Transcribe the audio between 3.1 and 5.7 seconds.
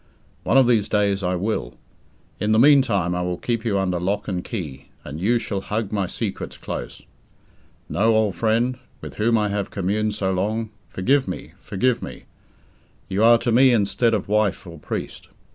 I will keep you under lock and key, and you shall